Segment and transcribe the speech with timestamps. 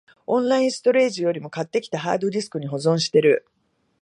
[0.25, 3.45] オンラインストレージよりも、買ってきたハードディスクに保存してる